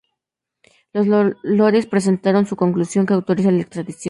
[0.93, 1.05] Los
[1.43, 3.99] lores presentaron su conclusión, que autoriza la extradición.